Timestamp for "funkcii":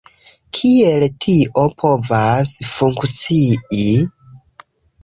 2.73-3.89